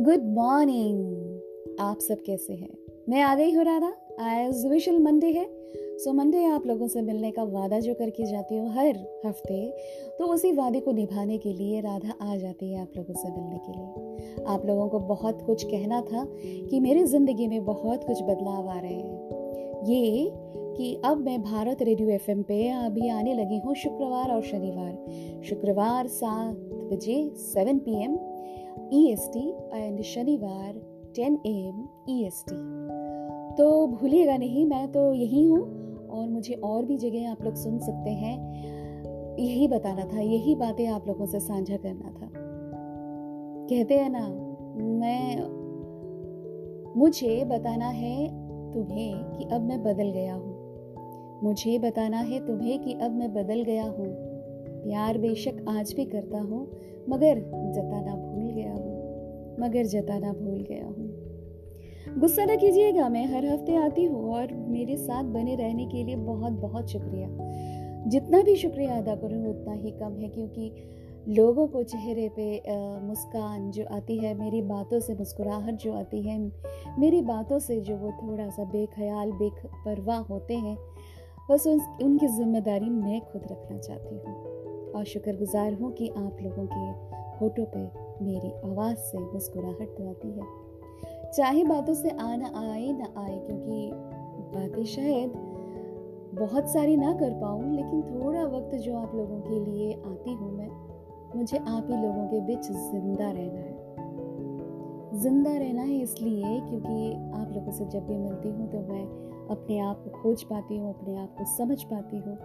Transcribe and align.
Good 0.00 0.22
morning 0.24 1.78
आप 1.80 1.98
सब 1.98 2.18
कैसे 2.26 2.52
हैं? 2.52 2.78
मैं 3.08 3.22
आ 3.22 3.34
गई 3.34 3.52
हूँ 3.52 3.64
राधा। 3.64 3.88
आज 4.20 4.66
विशल 4.66 4.98
मंडे 4.98 5.26
है। 5.26 5.44
सो 5.98 6.12
मंडे 6.12 6.44
आप 6.44 6.66
लोगों 6.66 6.88
से 6.88 7.02
मिलने 7.02 7.30
का 7.30 7.42
वादा 7.42 7.80
जो 7.80 7.94
करके 7.94 8.26
जाती 8.26 8.56
हूँ 8.56 8.72
हर 8.72 9.20
हफ़्ते 9.26 9.70
तो 10.18 10.24
उसी 10.24 10.52
वादे 10.52 10.80
को 10.80 10.92
निभाने 10.92 11.38
के 11.38 11.52
लिए 11.52 11.80
राधा 11.80 12.14
आ 12.22 12.36
जाती 12.36 12.72
है 12.72 12.80
आप 12.80 12.92
लोगों 12.96 13.14
से 13.14 13.28
मिलने 13.28 13.58
के 13.58 13.72
लिए। 13.72 14.44
आप 14.44 14.66
लोगों 14.66 14.88
को 14.88 14.98
बहुत 14.98 15.42
कुछ 15.42 15.64
कहना 15.64 16.00
था 16.00 16.26
कि 16.70 16.80
मेरी 16.80 17.04
ज़िंदगी 17.04 17.48
में 17.48 17.64
बहुत 17.64 18.04
कुछ 18.04 18.22
बदलाव 18.22 18.68
आ 18.68 18.78
रहे 18.78 18.94
हैं। 18.94 19.84
ये 19.84 20.30
कि 20.76 21.00
अब 21.04 21.16
मैं 21.18 21.42
भारत 21.42 21.82
रेडियो 21.82 22.08
एफ़ 22.08 22.30
एम 22.30 22.42
पे 22.42 22.68
अभी 22.68 23.08
आने 23.08 23.34
लगी 23.34 23.58
हूँ 23.58 23.74
शुक्रवार 23.74 24.30
और 24.30 24.42
शनिवार। 24.42 25.42
शुक्रवार 25.44 26.06
सात 26.06 26.56
बजे 26.92 27.30
seven 27.36 27.78
P 27.78 27.94
M 28.78 28.88
E 28.92 29.12
S 29.12 29.30
T 29.32 29.54
and 29.74 30.02
शनिवार 30.02 30.74
10 31.18 31.38
A 31.46 31.50
M 31.50 31.88
E 32.08 32.24
S 32.24 32.44
T 32.48 32.54
तो 33.50 33.86
भूलिएगा 33.86 34.36
नहीं, 34.36 34.66
मैं 34.66 34.92
तो 34.92 35.12
यही 35.12 35.44
हूँ 35.44 35.80
और 36.08 36.28
मुझे 36.28 36.54
और 36.54 36.84
भी 36.84 36.96
जगह 36.96 37.30
आप 37.30 37.42
लोग 37.42 37.54
सुन 37.54 37.78
सकते 37.78 38.10
हैं। 38.10 38.62
यही 39.38 39.68
बताना 39.68 40.04
था, 40.04 40.20
यही 40.20 40.54
बातें 40.54 40.86
आप 40.86 41.08
लोगों 41.08 41.26
से 41.26 41.40
साझा 41.40 41.76
करना 41.76 42.10
था। 42.10 42.30
कहते 43.70 43.94
हैं 43.94 44.10
ना, 44.10 44.28
मैं, 44.84 45.36
मुझे 46.96 47.44
बताना 47.44 47.86
है 47.86 48.28
तुम्हें 48.72 49.24
कि 49.24 49.44
अब 49.44 49.60
मैं 49.60 49.82
बदल 49.82 50.10
गया 50.10 50.34
हूँ। 50.34 50.60
मुझे 51.42 51.78
बताना 51.78 52.18
है 52.18 52.46
तुम्हें 52.46 52.78
कि 52.78 52.92
अब 52.92 53.10
मैं 53.10 53.34
बदल 53.34 53.62
गया 53.62 53.84
हूँ। 53.84 54.29
प्यार 54.82 55.18
बेशक 55.18 55.64
आज 55.68 55.92
भी 55.96 56.04
करता 56.06 56.38
हूँ 56.40 56.62
मगर 57.08 57.38
जताना 57.74 58.14
भूल 58.16 58.50
गया 58.52 58.72
हूँ 58.72 59.58
मगर 59.60 59.86
जताना 59.86 60.32
भूल 60.32 60.60
गया 60.70 60.84
हूँ। 60.84 62.18
गुस्सा 62.20 62.44
न 62.44 62.56
कीजिएगा 62.56 63.08
मैं 63.08 63.26
हर 63.26 63.46
हफ़्ते 63.46 63.76
आती 63.76 64.04
हूँ 64.04 64.32
और 64.34 64.52
मेरे 64.68 64.96
साथ 64.96 65.24
बने 65.32 65.54
रहने 65.56 65.86
के 65.86 66.04
लिए 66.04 66.16
बहुत 66.16 66.52
बहुत 66.60 66.90
शुक्रिया। 66.90 67.28
जितना 68.08 68.40
भी 68.42 68.56
शुक्रिया 68.56 68.96
अदा 68.98 69.14
करूँ 69.16 69.44
उतना 69.50 69.72
ही 69.72 69.90
कम 69.90 70.16
है 70.16 70.28
क्योंकि 70.28 70.72
लोगों 71.28 71.66
को 71.66 71.82
चेहरे 71.82 72.28
पे 72.36 72.46
मुस्कान 73.00 73.70
जो 73.70 73.84
आती 73.94 74.16
है 74.18 74.34
मेरी 74.38 74.62
बातों 74.62 75.00
से 75.00 75.14
मुस्कुराहट 75.14 75.74
जो 75.74 75.92
आती 75.92 76.22
है 76.22 76.38
मेरी 76.98 77.20
बातों 77.22 77.58
से 77.58 77.80
जो 77.80 77.96
वो 77.96 78.12
थोड़ा 78.22 78.48
सा 78.48 78.64
बेख्याल 78.64 79.32
बेपरवाह 79.32 80.20
होते 80.30 80.54
हैं 80.56 80.76
बस 81.50 81.66
उन, 81.66 81.80
उनकी 82.02 82.26
ज़िम्मेदारी 82.28 82.90
मैं 82.90 83.20
खुद 83.22 83.42
रखना 83.52 83.78
चाहती 83.78 84.14
हूँ। 84.16 84.49
और 84.94 85.04
शुक्रगुजार 85.04 85.74
हूँ 85.74 85.92
कि 85.92 86.08
आप 86.08 86.38
लोगों 86.42 86.66
के 86.66 86.86
होठों 87.38 87.64
पे 87.64 87.84
मेरी 88.24 88.50
आवाज़ 88.64 88.96
से 88.96 89.18
मुस्कुराहट 89.18 89.96
तो 89.98 90.08
आती 90.10 90.30
है। 90.30 90.44
चाहे 91.32 91.64
बातों 91.64 91.94
से 91.94 92.10
आना 92.10 92.46
आए, 92.56 92.92
ना 92.92 93.12
आए, 93.22 93.38
क्योंकि 93.38 93.90
बातें 94.54 94.84
शायद 94.84 95.32
बहुत 96.34 96.68
सारी 96.68 96.96
ना 96.96 97.12
कर 97.12 97.30
पाऊँ, 97.30 97.74
लेकिन 97.76 98.02
थोड़ा 98.02 98.42
वक्त 98.46 98.74
जो 98.76 98.96
आप 98.96 99.14
लोगों 99.14 99.40
के 99.40 99.64
लिए 99.64 99.92
आती 99.92 100.32
हूँ 100.32 100.52
मैं, 100.52 100.68
मुझे 101.36 101.58
आप 101.58 101.86
ही 101.90 101.96
लोगों 101.96 102.26
के 102.28 102.40
बीच 102.40 102.66
ज़िंदा 102.66 103.30
रहना 103.30 103.60
है। 103.60 103.78
ज़िंदा 105.20 105.50
रहना 105.50 105.82
है 105.82 106.00
इसलिए 106.02 106.60
क्योंकि 106.60 107.12
आप 107.40 107.52
लोगों 107.54 107.72
से 107.72 107.84
जब 107.84 108.06
भी 108.06 108.16
मिलती 108.16 108.48
हूँ 108.48 108.70
तो 108.70 108.80
मैं 108.80 109.04
अपने 109.50 109.78
आप 109.78 110.02
को 110.04 110.10
खोज 110.22 110.42
पाती 110.42 110.76
हूँ, 110.78 110.94
अपने 110.94 111.16
आप 111.18 111.34
को 111.38 111.44
समझ 111.56 111.82
पाती 111.82 112.18
हूँ 112.18 112.36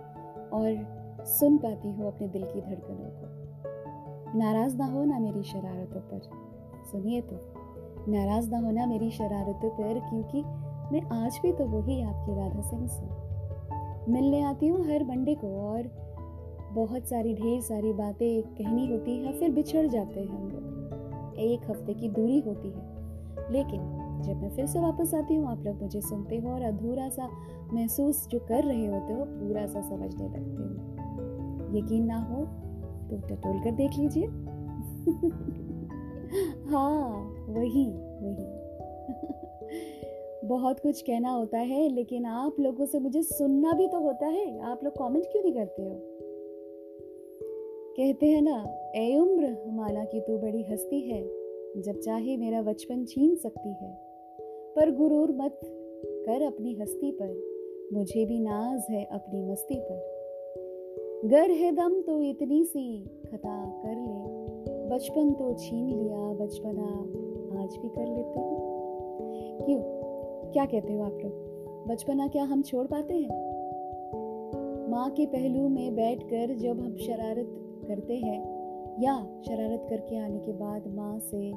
और 0.50 1.04
सुन 1.20 1.58
पाती 1.58 1.92
हूँ 1.92 2.08
अपने 2.08 2.28
दिल 2.28 2.44
की 2.44 2.62
धड़कनों 2.62 3.10
को। 3.10 4.40
नाराज़ 4.40 4.78
ना 4.78 4.86
हो 4.86 5.04
ना 5.04 5.20
मेरी 5.20 5.44
शरारतों 5.44 6.00
पर। 6.00 6.20
सुनिए 6.92 7.22
तो 7.22 7.36
नाराज़ 8.12 8.52
ना 8.52 8.60
होना 8.60 8.86
मेरी 8.86 9.12
शरारतों 9.12 9.70
पर, 9.70 10.00
क्योंकि 10.00 10.44
मैं 10.92 11.26
आज 11.26 11.40
भी 11.44 11.52
तो 11.52 11.66
वही 11.66 12.02
आपकी 12.02 12.36
राधा 12.36 12.62
सिंह 12.62 12.88
से 12.88 13.26
मिलने 14.12 14.42
आती 14.42 14.68
हूँ 14.68 14.86
हर 14.86 15.04
मंडे 15.04 15.36
को 15.36 15.48
और 15.62 16.06
बहुत 16.72 17.08
सारी, 17.08 17.34
ढेर 17.34 17.62
सारी 17.62 17.94
बातें 17.94 18.42
कहनी 18.42 18.88
होती 18.92 19.18
है, 19.18 19.34
फिर 19.34 19.52
बिछड़ 19.52 19.88
जाते 19.88 20.20
हैं 20.20 20.28
हम 20.28 20.50
लोग। 20.50 21.40
एक 21.40 21.70
हफ़्ते 21.70 21.94
की 21.94 22.10
दूरी 22.10 22.40
होती 22.40 22.68
है। 22.68 22.96
लेकिन 23.52 23.80
जब 24.26 24.42
मैं 24.42 24.50
फिर 24.50 24.66
से 24.66 24.80
वापस 24.80 25.14
आती 25.14 25.36
हूँ, 25.36 25.48
आप 25.48 25.64
लोग 25.66 25.82
मुझे 25.82 26.02
सुनते 26.02 26.38
हो 26.38 26.50
और 26.50 26.62
अधूरा 26.62 27.10
सा 27.10 27.30
महसूस 27.74 28.28
जो 28.28 28.40
कर 28.40 28.64
रहे 28.64 28.86
होते 28.88 29.14
हो, 29.14 29.26
पूरा 29.26 29.66
सा 29.66 29.82
समझने 29.82 30.28
लगते 30.28 30.64
हो। 30.64 30.95
यकीन 31.78 32.06
ना 32.06 32.18
हो 32.18 32.46
तो 33.10 33.28
टटोल 33.28 33.64
कर 33.64 33.72
देख 33.72 33.92
लीजिए। 34.00 34.26
हाँ 36.66 37.46
वही 37.50 37.94
वही। 37.96 38.66
बहुत 40.48 40.80
कुछ 40.80 41.02
कहना 41.02 41.30
होता 41.30 41.58
है, 41.58 41.90
लेकिन 41.90 42.26
आप 42.26 42.56
लोगों 42.60 42.86
से 42.86 43.00
मुझे 43.00 43.24
सुनना 43.24 43.72
भी 43.72 43.88
तो 43.88 44.00
होता 44.00 44.28
है। 44.28 44.60
आप 44.60 44.80
लोग 44.84 44.94
कमेंट 44.94 45.26
क्यों 45.32 45.44
नहीं 45.44 45.54
करते 45.54 45.82
हो? 45.82 46.00
कहते 47.98 48.26
हैं 48.26 48.42
ना 48.42 48.68
ए 48.96 49.18
उम्र 49.18 49.64
माना 49.68 50.06
कि 50.06 50.20
तू 50.20 50.38
बड़ी 50.38 50.64
हस्ती 50.64 51.02
है, 51.02 51.24
जब 51.82 52.02
चाहे 52.06 52.38
मेरा 52.38 52.62
बचपन 52.62 53.06
छीन 53.06 53.36
सकती 53.36 53.70
है। 53.70 53.98
पर 54.76 54.96
गुरूर 54.96 55.32
मत 55.32 55.60
कर 56.06 56.42
अपनी 56.42 56.74
हस्ती 56.74 57.18
पर, 57.22 57.56
मुझे 57.94 58.26
भी 58.26 58.40
नाज 58.40 58.84
है 58.90 59.06
अपनी 59.06 59.44
मस्ती 59.44 59.80
पर। 59.80 60.15
गर 61.26 61.52
है 61.52 61.72
दम 61.72 62.02
तो 62.02 62.22
इतनी 62.22 62.64
सी 62.64 63.04
खता 63.32 63.66
कर 63.66 63.96
ले। 64.00 64.90
बचपन 64.90 65.32
तो 65.34 65.54
छीन 65.54 65.86
लिया, 65.86 66.34
बचपना 66.34 66.88
आज 67.64 67.78
भी 67.78 67.90
कर 67.90 68.08
लेते 68.08 68.40
हैं। 68.40 69.64
क्यों? 69.66 69.80
क्या 70.52 70.66
कहते 70.66 70.94
हो 70.94 71.04
आप 71.04 71.18
लोग? 71.24 71.88
बचपना 71.88 72.28
क्या 72.28 72.44
हम 72.44 72.62
छोड़ 72.62 72.88
पाते 72.88 73.14
हैं? 73.14 73.30
माँ 74.92 75.10
के 75.10 75.26
पहलू 75.26 75.70
में 75.70 75.96
बैठकर 75.96 76.54
जब 76.56 76.80
हम 76.80 76.96
शरारत 76.96 77.48
करते 77.88 78.16
हैं, 78.16 78.40
या 79.02 79.16
शरारत 79.48 79.86
करके 79.90 80.18
आने 80.18 80.40
के 80.40 80.52
बाद 80.52 80.88
माँ 80.88 81.20
से 81.20 81.52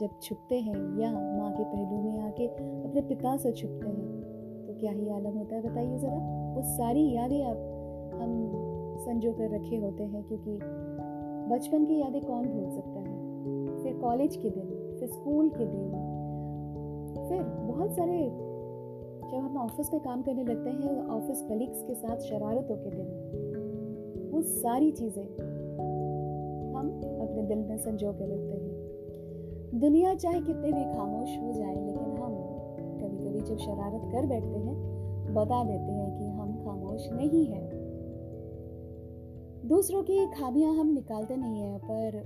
जब 0.00 0.18
छुपते 0.22 0.54
हैं, 0.54 1.00
या 1.00 1.12
माँ 1.12 1.52
के 1.52 1.64
पहलू 1.64 2.02
में 2.02 2.18
आके 2.20 2.46
अपने 2.46 3.00
पिता 3.00 3.36
से 3.36 3.52
छुपते 3.52 3.88
हैं 3.88 4.66
तो 4.66 4.80
क्या 4.80 4.92
ही 4.92 5.08
आलम 5.08 5.38
होता 5.38 5.56
है 5.56 5.62
बताइए 5.62 5.98
ज़रा? 5.98 6.18
वो 6.56 6.62
सारी 6.62 7.10
यादें 7.12 7.42
आप, 7.44 7.68
हम 8.14 8.61
संजो 9.02 9.32
कर 9.32 9.50
रखे 9.50 9.76
होते 9.76 10.04
हैं, 10.04 10.22
क्योंकि 10.24 10.58
बचपन 11.50 11.84
की 11.84 11.98
यादें 12.00 12.20
कौन 12.22 12.46
भूल 12.46 12.70
सकता 12.70 13.00
है? 13.00 13.82
फिर 13.82 13.92
कॉलेज 14.00 14.36
के 14.36 14.50
दिन, 14.50 14.68
फिर 14.98 15.08
स्कूल 15.08 15.48
के 15.48 15.66
दिन, 15.66 15.88
फिर 17.28 17.42
बहुत 17.42 17.92
सारे, 17.92 18.18
जब 19.22 19.38
हम 19.38 19.56
ऑफ़िस 19.58 19.92
में 19.92 20.02
काम 20.02 20.22
करने 20.22 20.44
लगते 20.44 20.70
हैं 20.70 21.08
ऑफ़िस 21.10 21.42
कलीग्स 21.42 21.82
के 21.82 21.94
साथ 21.94 22.16
शरारतों 22.20 22.76
के 22.76 22.90
दिन, 22.90 24.30
वो 24.32 24.42
सारी 24.42 24.90
चीज़ें 24.92 25.24
हम 26.74 26.88
अपने 27.20 27.42
दिल 27.42 27.58
में 27.58 27.76
संजो 27.78 28.12
के 28.12 28.24
रखते 28.24 28.56
हैं। 28.56 29.80
दुनिया 29.80 30.14
चाहे 30.14 30.40
कितने 30.40 30.72
भी 30.72 30.84
खामोश 30.86 31.36
हो 31.38 31.52
जाए, 31.52 31.74
लेकिन 31.76 32.10
हम 32.16 32.34
कभी 33.00 33.24
कभी 33.26 33.40
जब 33.40 33.56
शरारत 33.58 34.02
कर 34.12 34.26
बैठते 34.26 34.58
हैं, 34.58 34.76
बता 35.34 35.62
देते 35.64 35.92
हैं 35.92 36.10
कि 36.18 36.24
हम 36.30 36.52
खामोश 36.64 37.08
नहीं 37.12 37.44
हैं। 37.46 37.71
दूसरों 39.64 40.02
की 40.02 40.26
खामियाँ 40.30 40.72
हम 40.74 40.88
निकालते 40.92 41.36
नहीं 41.36 41.60
हैं, 41.60 41.78
पर 41.80 42.16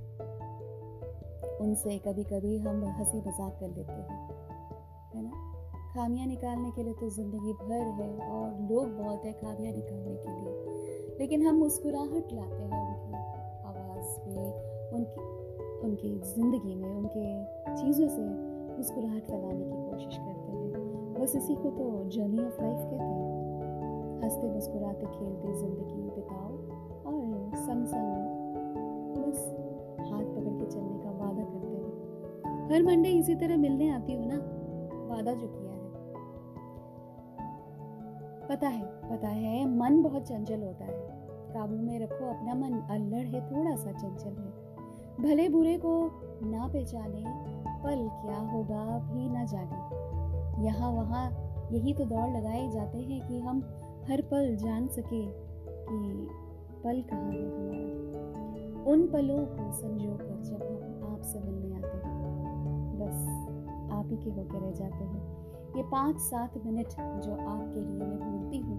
उनसे 1.61 1.97
कभी 1.97 2.23
कभी 2.23 2.57
हम 2.57 2.83
हँसी 2.87 3.17
मज़ाक 3.17 3.57
कर 3.59 3.67
लेते 3.67 3.91
हैं, 3.91 4.17
है 5.15 5.21
ना? 5.23 5.31
खामियाँ 5.93 6.27
निकालने 6.27 6.71
के 6.71 6.83
लिए 6.83 6.93
तो 6.93 7.09
ज़िंदगी 7.09 7.53
भर 7.53 7.85
है 7.99 8.09
और 8.29 8.49
लोग 8.71 8.97
बहुत 8.97 9.25
है 9.25 9.33
खामियाँ 9.33 9.73
निकालने 9.73 10.15
के 10.15 10.29
लिए, 10.31 11.15
लेकिन 11.19 11.45
हम 11.47 11.55
मुस्कुराहट 11.55 12.33
लाते 12.33 12.63
हैं 12.63 12.81
उनकी 12.85 13.13
आवाज़ 13.69 14.11
में 14.27 14.49
उनकी 14.93 15.21
उनकी 15.87 16.09
ज़िंदगी 16.25 16.75
में, 16.75 16.89
उनके 16.89 17.25
चीज़ों 17.75 18.07
से 18.07 18.21
मुस्कुराहट 18.77 19.23
फैलाने 19.23 19.63
की 19.63 19.77
कोशिश 19.91 20.17
करते 20.17 20.51
हैं। 20.51 21.13
बस 21.13 21.35
इसी 21.35 21.55
को 21.55 21.69
तो 21.69 22.03
जर्नी 22.09 22.45
ऑफ़ 22.45 22.61
लाइफ 22.61 22.77
कहते 22.77 23.03
हैं। 23.03 23.25
हँसते 24.23 24.47
मुस्कुराते, 24.47 25.05
खेलते 25.07 25.53
ज़िंदगी 25.59 26.09
बिताओ। 26.15 26.56
हर 32.77 32.83
मंडे 32.83 33.09
इसी 33.09 33.35
तरह 33.35 33.57
मिलने 33.57 33.89
आती 33.89 34.13
हूँ 34.13 34.25
ना, 34.27 34.35
वादा 35.15 35.33
जो 35.33 35.47
किया 35.47 35.71
है। 35.71 35.89
पता 38.47 38.67
है 38.67 38.81
पता 39.09 39.27
है, 39.27 39.77
मन 39.77 40.01
बहुत 40.03 40.23
चंचल 40.23 40.61
होता 40.61 40.85
है। 40.85 40.97
काबू 41.53 41.75
में 41.75 41.99
रखो, 41.99 42.29
अपना 42.29 42.53
मन 42.53 42.73
अल्लड़ 42.89 43.25
है 43.25 43.41
थोड़ा 43.51 43.75
सा 43.75 43.91
चंचल 43.91 44.29
है। 44.29 44.51
भले 45.21 45.49
बुरे 45.49 45.77
को 45.77 46.11
ना 46.43 46.67
पहचाने, 46.67 47.23
पल 47.83 48.07
क्या 48.21 48.37
होगा 48.37 48.99
भी 48.99 49.29
ना 49.29 49.45
जाने। 49.45 50.65
यहाँ 50.65 50.91
वहाँ 50.91 51.25
यही 51.71 51.93
तो 51.93 52.05
दौड़ 52.05 52.29
लगाए 52.29 52.69
जाते 52.69 52.97
हैं 52.97 53.27
कि 53.27 53.39
हम 53.39 53.59
हर 54.09 54.21
पल 54.21 54.55
जान 54.55 54.87
सके 54.87 55.25
कि 55.89 56.27
पल 56.83 57.01
कहाँ 57.01 57.31
है 57.31 57.45
हमारा। 57.45 58.83
उन 58.91 59.07
पलों 59.07 59.45
को 59.45 59.71
संजो 59.71 60.11
कर 60.11 60.41
जब 60.43 61.01
हम 61.03 61.13
आपसे 61.13 61.39
मिलने 61.39 61.75
आते 61.75 61.97
हैं। 61.97 62.26
आप 64.07 64.13
ही 64.13 64.17
के 64.17 64.29
होकर 64.29 64.59
रह 64.59 64.71
जाते 64.71 65.03
हैं। 65.03 65.21
ये 65.77 65.83
पाँच 65.83 66.19
सात 66.19 66.53
मिनट 66.65 66.87
जो 67.23 67.31
आपके 67.31 67.79
लिए 67.79 68.05
मैं 68.05 68.19
भूलती 68.19 68.57
हूँ 68.57 68.77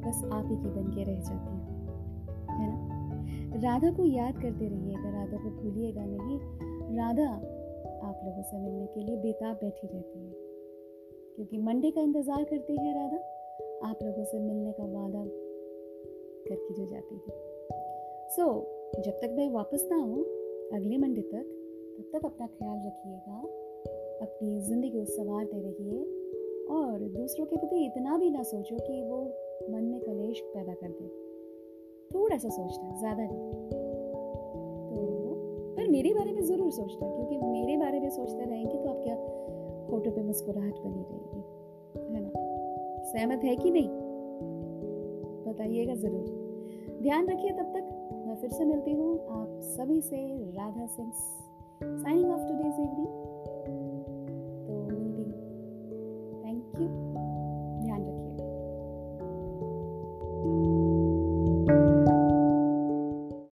बस 0.00 0.24
आप 0.32 0.46
ही 0.46 0.56
की 0.56 0.68
बन 0.68 0.90
के 0.90 1.04
रह 1.04 1.20
जाती 1.20 1.50
हूँ। 1.50 1.66
है 2.50 2.66
ना? 2.68 3.62
राधा 3.62 3.90
को 3.90 4.04
याद 4.04 4.34
करते 4.34 4.68
रहिएगा 4.68 5.10
राधा 5.10 5.36
को 5.36 5.50
भूलिएगा 5.50 6.04
नहीं 6.04 6.38
राधा 6.96 7.28
आप 8.08 8.20
लोगों 8.24 8.42
से 8.42 8.58
मिलने 8.58 8.86
के 8.86 9.00
लिए 9.00 9.16
बेताब 9.16 9.56
बैठी 9.56 9.86
रहती 9.86 10.18
है। 10.18 10.32
क्योंकि 11.36 11.58
मंडे 11.58 11.90
का 11.90 12.00
इंतज़ार 12.00 12.44
करती 12.44 12.76
है 12.76 12.94
राधा 12.94 13.16
आप 13.90 13.98
लोगों 14.02 14.24
से 14.24 14.40
मिलने 14.40 14.72
का 14.72 14.84
वादा 14.84 15.24
करके 16.48 16.74
जो 16.74 16.86
जाती 16.86 17.14
है। 17.14 17.36
सो 18.28 18.42
so, 18.42 19.04
जब 19.04 19.12
तक 19.12 19.34
मैं 19.36 19.48
वापस 19.50 19.88
ना 19.92 19.96
आऊँ 19.96 20.24
अगले 20.74 20.98
मंडे 20.98 21.22
तक 21.22 21.52
तब 21.98 22.18
तक 22.18 22.24
अपना 22.24 22.46
ख्याल 22.46 22.86
रखिएगा। 22.86 23.65
अपनी 24.22 24.60
ज़िंदगी 24.60 24.90
को 24.90 25.04
संवारते 25.04 25.60
रहिए 25.60 25.98
और 26.70 26.98
दूसरों 26.98 27.46
के 27.46 27.56
प्रति 27.56 27.84
इतना 27.86 28.16
भी 28.18 28.30
ना 28.30 28.42
सोचो 28.42 28.76
कि 28.76 29.02
वो 29.02 29.18
मन 29.70 29.84
में 29.84 30.00
कलेश 30.00 30.40
पैदा 30.40 30.74
कर 30.74 30.88
दे। 30.88 31.08
थोड़ा 32.14 32.36
सा 32.36 32.48
सोचना 32.48 32.96
ज़्यादा 32.98 33.22
नहीं। 33.22 33.68
तो 34.88 35.74
पर 35.76 35.88
मेरे 35.88 36.14
बारे 36.14 36.32
में 36.32 36.42
ज़रूर 36.42 36.70
सोचना 36.70 37.08
क्योंकि 37.08 37.36
मेरे 37.38 37.76
बारे 37.76 38.00
में 38.00 38.10
सोचते 38.10 38.44
रहेंगे 38.44 38.74
तो 38.74 38.88
आपके 38.88 39.14
फ़ोटो 39.90 40.10
पे 40.10 40.22
मुस्कुराहट 40.22 40.74
बनी 40.74 41.02
रहेगी, 41.02 42.14
है 42.14 42.20
ना? 42.22 42.30
सहमत 43.04 43.40
है 43.44 43.56
कि 43.56 43.70
नहीं? 43.70 43.88
बताइएगा 45.46 45.94
ज़रूर। 45.94 46.98
ध्यान 47.02 47.28
रखिए 47.28 47.50
तब 47.50 47.72
तक। 47.76 47.92
मैं 48.26 48.36
फिर 48.36 48.50
से 48.50 48.64
मिलती 48.64 48.92
हूँ। 48.92 49.18
आप 49.30 49.60
सभी 49.62 50.00
से 50.00 50.16
Radha 50.52 50.86
Singh 50.86 51.10
signing 51.82 52.30
off 52.30 52.40
evening 52.40 52.55